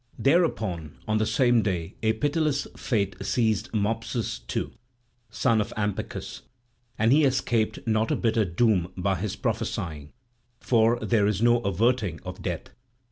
[0.17, 4.71] Thereupon on the same day a pitiless fate seized Mopsus too,
[5.29, 6.41] son of Ampycus;
[6.97, 10.11] and he escaped not a bitter doom by his prophesying;
[10.59, 12.71] for there is no averting of death.